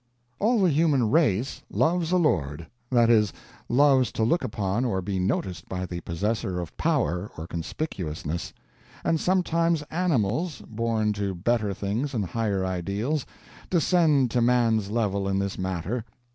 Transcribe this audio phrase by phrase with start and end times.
[0.39, 3.31] All the human race loves a lord that is,
[3.69, 8.51] loves to look upon or be noticed by the possessor of Power or Conspicuousness;
[9.03, 13.27] and sometimes animals, born to better things and higher ideals,
[13.69, 16.03] descend to man's level in this matter.